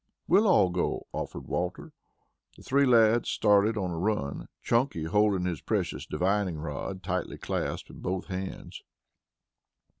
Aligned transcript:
"We'll 0.27 0.47
all 0.47 0.71
go," 0.71 1.05
offered 1.13 1.45
Walter. 1.47 1.93
The 2.57 2.63
three 2.63 2.87
lads 2.87 3.29
started 3.29 3.77
on 3.77 3.91
a 3.91 3.99
run, 3.99 4.47
Chunky 4.63 5.03
holding 5.03 5.45
his 5.45 5.61
precious 5.61 6.07
divining 6.07 6.57
rod 6.57 7.03
tightly 7.03 7.37
clasped 7.37 7.91
in 7.91 7.99
both 7.99 8.25
hands. 8.25 8.81